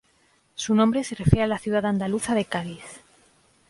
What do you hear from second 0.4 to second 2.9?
Su nombre se refiere a la ciudad andaluza de Cádiz.